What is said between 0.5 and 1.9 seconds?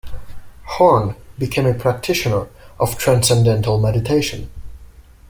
Horn became a